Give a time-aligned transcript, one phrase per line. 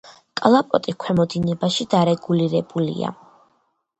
[0.39, 3.13] კალაპოტი ქვემო დინებაში დარეგულირებულია.